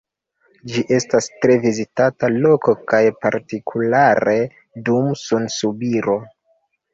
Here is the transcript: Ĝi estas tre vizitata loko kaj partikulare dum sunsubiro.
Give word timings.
Ĝi 0.69 0.83
estas 0.95 1.27
tre 1.43 1.57
vizitata 1.65 2.29
loko 2.45 2.75
kaj 2.93 3.01
partikulare 3.27 4.35
dum 4.89 5.13
sunsubiro. 5.27 6.19